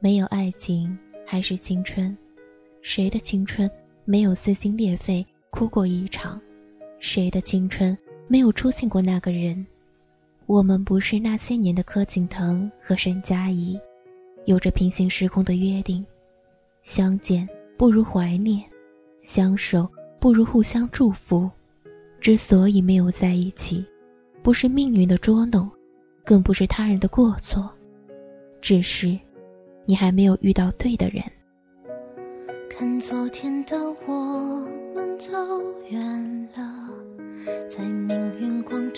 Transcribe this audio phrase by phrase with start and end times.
[0.00, 2.16] 没有爱情还是青春？
[2.82, 3.70] 谁的青春
[4.04, 6.40] 没有撕心裂肺哭过一场？
[7.00, 9.66] 谁的青春没有出现过那个人？
[10.46, 13.78] 我们不是那些年的柯景腾和沈佳宜，
[14.46, 16.06] 有着平行时空的约定：
[16.80, 17.46] 相见
[17.76, 18.62] 不如怀念，
[19.20, 19.86] 相守
[20.20, 21.50] 不如互相祝福。
[22.20, 23.84] 之所以没有在一起，
[24.42, 25.70] 不是命运的捉弄，
[26.24, 27.70] 更不是他人的过错，
[28.60, 29.18] 只是
[29.84, 31.22] 你还没有遇到对的人。
[32.70, 35.32] 看昨天的我们走
[35.90, 36.88] 远了，
[37.68, 38.97] 在命运广场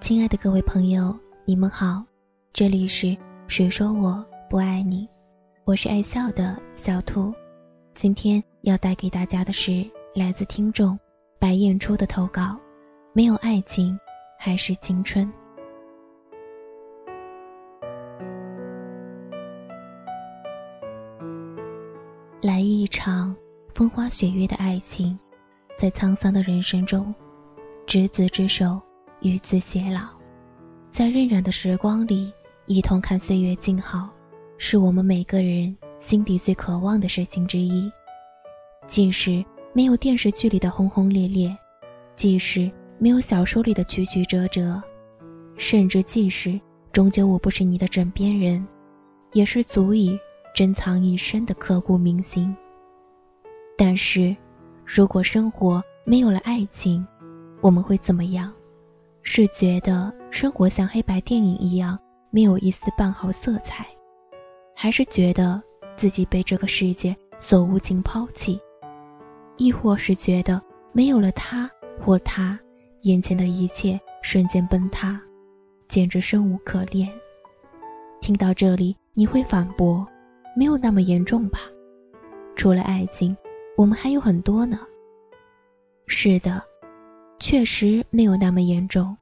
[0.00, 2.02] 亲爱的各位朋友，你们好，
[2.54, 3.14] 这里是
[3.48, 5.06] 谁说我不爱你？
[5.64, 7.32] 我是爱笑的小兔，
[7.92, 10.98] 今天要带给大家的是来自听众
[11.38, 12.58] 白燕初的投稿：
[13.12, 13.96] 没有爱情，
[14.38, 15.30] 还是青春？
[22.40, 23.36] 来一场
[23.74, 25.16] 风花雪月的爱情，
[25.76, 27.14] 在沧桑的人生中，
[27.86, 28.80] 执子之手。
[29.22, 30.00] 与子偕老，
[30.90, 32.32] 在荏苒的时光里，
[32.66, 34.08] 一同看岁月静好，
[34.56, 37.90] 是我们每个人心底最渴望的事情之一。
[38.86, 41.54] 即使没有电视剧里的轰轰烈烈，
[42.16, 44.82] 即使没有小说里的曲曲折折，
[45.56, 46.58] 甚至即使
[46.90, 48.66] 终究我不是你的枕边人，
[49.32, 50.18] 也是足以
[50.54, 52.54] 珍藏一生的刻骨铭心。
[53.76, 54.34] 但是，
[54.84, 57.06] 如果生活没有了爱情，
[57.60, 58.52] 我们会怎么样？
[59.32, 61.96] 是觉得生活像黑白电影一样
[62.30, 63.86] 没有一丝半毫色彩，
[64.74, 65.62] 还是觉得
[65.94, 68.60] 自己被这个世界所无情抛弃，
[69.56, 70.60] 亦或是觉得
[70.90, 71.70] 没有了他
[72.00, 72.58] 或她，
[73.02, 75.22] 眼前的一切瞬间崩塌，
[75.86, 77.08] 简直生无可恋？
[78.20, 80.04] 听到这里，你会反驳：
[80.56, 81.60] 没有那么严重吧？
[82.56, 83.36] 除了爱情，
[83.76, 84.80] 我们还有很多呢。
[86.08, 86.60] 是的。
[87.42, 89.16] 确实没有那么严重。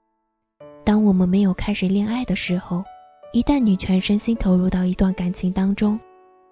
[0.89, 2.83] 当我们没有开始恋爱的时候，
[3.35, 6.01] 一旦你全身心投入到一段感情当中，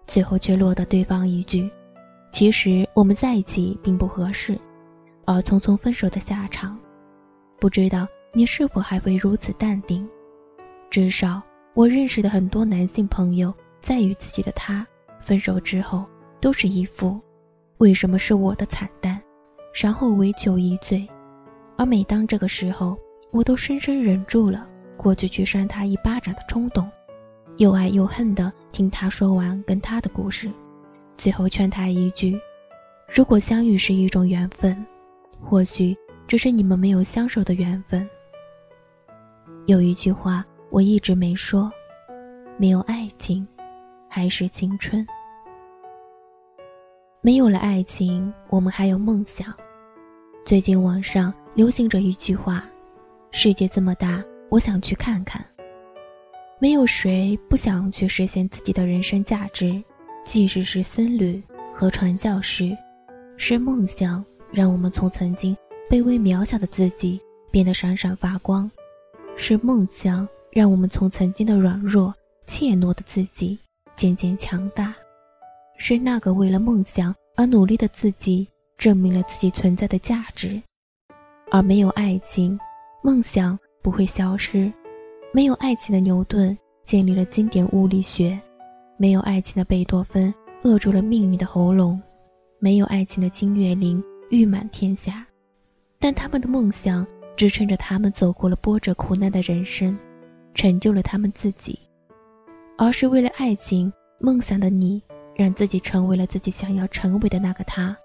[0.07, 1.71] 最后却落得对方一句
[2.31, 4.55] “其实我们在一起并不合适”，
[5.25, 6.79] 而匆匆分手的下场，
[7.59, 10.07] 不知道你是否还会如此淡定？
[10.91, 11.41] 至少
[11.73, 14.87] 我认识的很多男性朋友，在与自己的他
[15.19, 16.05] 分手之后，
[16.43, 17.19] 都是一副
[17.81, 19.19] “为什么是我的惨淡”，
[19.73, 21.09] 然后为求一醉。
[21.79, 22.99] 而每当这个时候，
[23.37, 24.67] 我都深深忍住了
[24.97, 26.91] 过去去扇他一巴掌的冲动，
[27.59, 30.51] 又爱又恨的听他说完跟他的故事，
[31.19, 32.41] 最后劝他一句：
[33.07, 34.75] 如果相遇是一种缘分，
[35.39, 35.95] 或许
[36.27, 38.09] 只是你们没有相守的缘分。
[39.67, 41.71] 有一句话我一直没说：
[42.57, 43.47] 没有爱情，
[44.09, 45.07] 还是青春。
[47.21, 49.53] 没有了爱情，我们还有梦想。
[50.43, 51.31] 最近网上。
[51.57, 52.63] 流行着一句话
[53.31, 55.45] ：“世界这么大，我想去看看。”
[56.59, 59.83] 没有谁不想去实现自己的人生价值，
[60.25, 61.43] 即使是僧侣
[61.75, 62.77] 和传教士。
[63.37, 65.55] 是梦想让我们从曾经
[65.91, 67.21] 卑微渺小的自己
[67.51, 68.71] 变得闪闪发光，
[69.37, 72.15] 是梦想让我们从曾经的软弱、
[72.47, 73.59] 怯懦的自己
[73.95, 74.95] 渐渐强大。
[75.77, 80.59] 是那个为了梦想而努力的自己，证明了自己存在的价值。
[81.51, 82.59] 而没有爱情，
[83.07, 84.69] 梦想不会消失；
[85.33, 88.37] 没有爱情的牛顿建立了经典物理学；
[88.97, 91.97] 没有爱情的贝多芬扼住了命运的喉咙；
[92.59, 95.25] 没有爱情的金岳霖誉满天下。
[96.01, 97.07] 但他们的梦想
[97.37, 99.97] 支撑着他们走过了波折苦难的人生，
[100.53, 101.79] 成就了他们自己。
[102.77, 105.01] 而是为了爱情梦想的你，
[105.37, 107.97] 让自己成为了自己想要成为的那个他。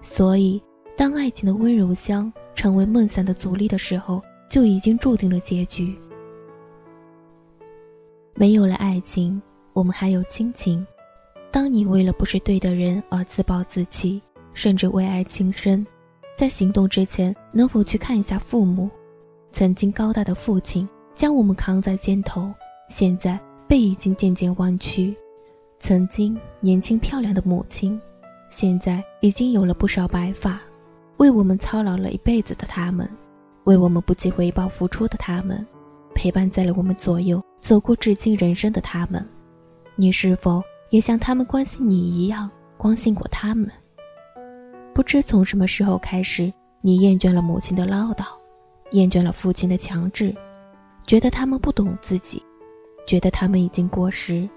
[0.00, 0.58] 所以，
[0.96, 2.32] 当爱情的温柔乡。
[2.54, 5.96] 成为梦想的阻力的时候，就已经注定了结局。
[8.34, 9.40] 没有了爱情，
[9.72, 10.86] 我们还有亲情。
[11.50, 14.20] 当你为了不是对的人而自暴自弃，
[14.54, 15.86] 甚至为爱轻生，
[16.34, 18.88] 在行动之前，能否去看一下父母？
[19.50, 22.50] 曾经高大的父亲将我们扛在肩头，
[22.88, 23.38] 现在
[23.68, 25.14] 背已经渐渐弯曲；
[25.78, 28.00] 曾经年轻漂亮的母亲，
[28.48, 30.58] 现在已经有了不少白发。
[31.22, 33.08] 为我们操劳了一辈子的他们，
[33.62, 35.64] 为我们不计回报付出的他们，
[36.16, 39.24] 陪伴在了我们左右走过至今人生的他们，
[39.94, 40.60] 你是否
[40.90, 43.70] 也像他们关心你一样关心过他们？
[44.92, 48.24] 不知从什么时候开始，你厌倦了母亲的唠叨，
[48.90, 50.34] 厌倦了父亲的强制，
[51.06, 52.42] 觉得他们不懂自己，
[53.06, 54.48] 觉得他们已经过时，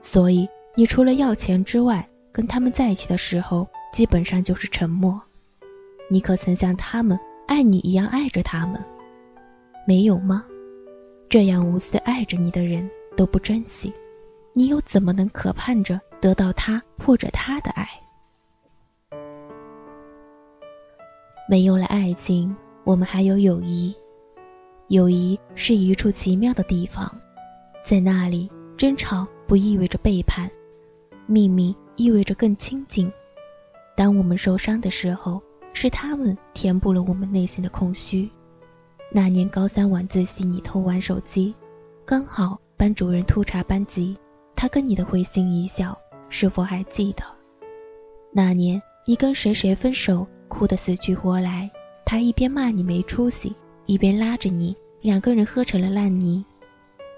[0.00, 5.20] 所以你除了要钱之外，跟他们在一起的时候，基本上就是沉默。
[6.10, 8.82] 你可曾像他们爱你一样爱着他们？
[9.86, 10.44] 没有吗？
[11.28, 13.92] 这样无私爱着你的人都不珍惜，
[14.54, 17.86] 你又怎么能渴盼着得到他或者他的爱？
[21.46, 23.94] 没有了爱情，我们还有友谊。
[24.88, 27.06] 友谊是一处奇妙的地方，
[27.84, 30.50] 在那里，争吵不意味着背叛，
[31.26, 33.12] 秘密意味着更亲近。
[33.94, 35.42] 当我们受伤的时候。
[35.72, 38.28] 是他们填补了我们内心的空虚。
[39.12, 41.54] 那年高三晚自习，你偷玩手机，
[42.04, 44.16] 刚好班主任突查班级，
[44.54, 45.98] 他跟你的会心一笑，
[46.28, 47.22] 是否还记得？
[48.32, 51.70] 那年你跟谁谁分手，哭得死去活来，
[52.04, 53.54] 他一边骂你没出息，
[53.86, 56.44] 一边拉着你，两个人喝成了烂泥。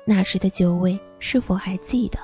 [0.07, 2.19] 那时的酒味，是否还记得？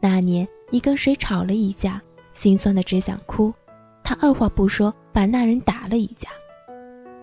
[0.00, 2.00] 那年你跟谁吵了一架，
[2.32, 3.52] 心酸的只想哭。
[4.02, 6.28] 他二话不说把那人打了一架，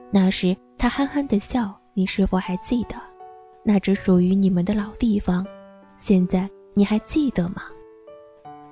[0.10, 2.96] 那时他憨憨的笑，你是否还记得？
[3.64, 5.46] 那只属于你们的老地方，
[5.98, 7.64] 现在你还记得吗？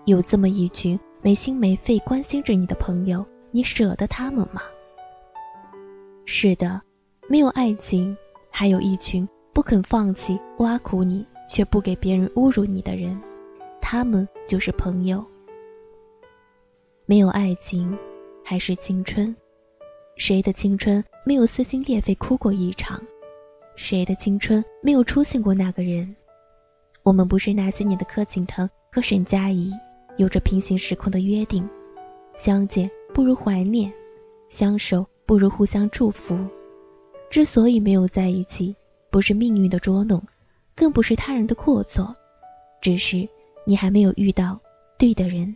[0.06, 4.62] 有这么一群没心没肺关心着你的朋友，你舍得他们吗？
[6.24, 6.82] 是的，
[7.28, 8.16] 没有爱情，
[8.50, 13.22] 还有一群不肯放弃、挖苦你却不给别人侮辱你的人，
[13.82, 15.26] 他们就是朋友。
[17.06, 17.98] 没有爱情，
[18.50, 19.36] 还是青春？
[20.18, 23.00] 谁的青春没有撕心裂肺哭过一场？
[23.76, 26.16] 谁的青春没有出现过那个人？
[27.04, 29.72] 我们不是那些年的柯景腾和沈佳宜，
[30.18, 31.70] 有着平行时空的约定：
[32.34, 33.94] 相见不如怀念，
[34.48, 36.36] 相守不如互相祝福。
[37.30, 38.76] 之所以没有在一起，
[39.12, 40.20] 不是命运的捉弄，
[40.76, 42.16] 更不是他人的过错，
[42.82, 43.30] 只是
[43.64, 44.60] 你还没有遇到
[44.98, 45.56] 对的人。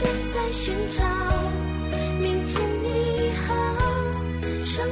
[0.00, 1.04] 别再寻找。
[2.20, 3.54] 明天你好
[4.64, 4.88] 生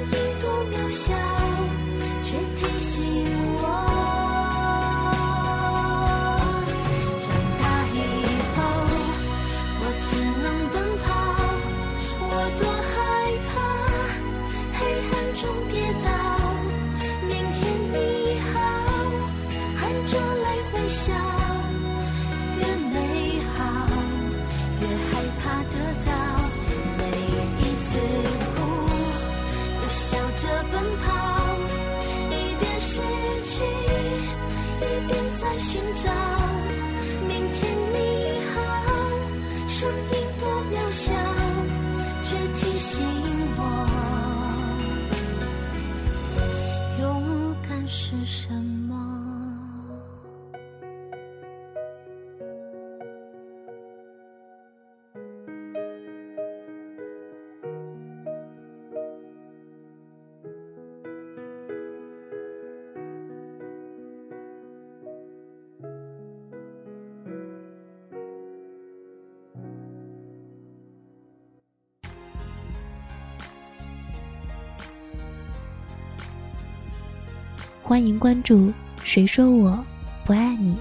[77.93, 78.73] 欢迎关注
[79.05, 79.85] “谁说我
[80.25, 80.75] 不爱你”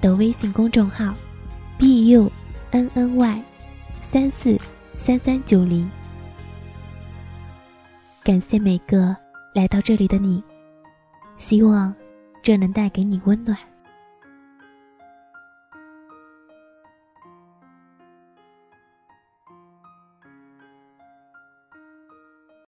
[0.00, 1.14] 的微信公众号
[1.76, 2.32] ，b u
[2.70, 3.42] n n y
[4.00, 4.58] 三四
[4.96, 5.86] 三三九零。
[8.24, 9.14] 感谢每个
[9.52, 10.42] 来到这里的你，
[11.36, 11.94] 希望
[12.42, 13.54] 这能带给你温暖。